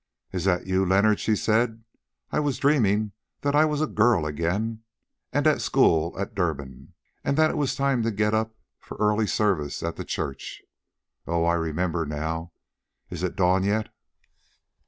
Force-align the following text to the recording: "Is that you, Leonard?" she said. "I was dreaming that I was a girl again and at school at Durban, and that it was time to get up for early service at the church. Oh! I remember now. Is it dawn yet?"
"Is 0.31 0.45
that 0.45 0.65
you, 0.65 0.83
Leonard?" 0.83 1.19
she 1.19 1.35
said. 1.35 1.83
"I 2.31 2.39
was 2.39 2.57
dreaming 2.57 3.11
that 3.41 3.53
I 3.53 3.65
was 3.65 3.81
a 3.81 3.85
girl 3.85 4.25
again 4.25 4.81
and 5.31 5.45
at 5.45 5.61
school 5.61 6.17
at 6.19 6.33
Durban, 6.33 6.93
and 7.23 7.37
that 7.37 7.51
it 7.51 7.55
was 7.55 7.75
time 7.75 8.01
to 8.01 8.09
get 8.09 8.33
up 8.33 8.55
for 8.79 8.97
early 8.97 9.27
service 9.27 9.83
at 9.83 9.97
the 9.97 10.03
church. 10.03 10.63
Oh! 11.27 11.43
I 11.45 11.53
remember 11.53 12.07
now. 12.07 12.51
Is 13.11 13.21
it 13.21 13.35
dawn 13.35 13.63
yet?" 13.63 13.89